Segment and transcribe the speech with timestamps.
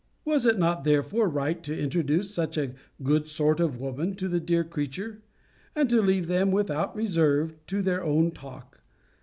[0.25, 4.39] Was it not therefore right to introduce such a good sort of woman to the
[4.39, 5.21] dear creature;
[5.75, 8.81] and to leave them, without reserve, to their own talk!